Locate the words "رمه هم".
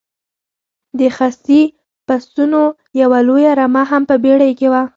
3.59-4.03